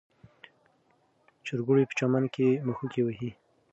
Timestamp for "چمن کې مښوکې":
1.99-3.01